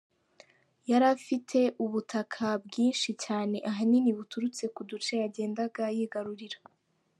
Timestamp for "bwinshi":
2.65-3.09